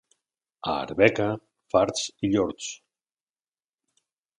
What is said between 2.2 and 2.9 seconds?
i llords.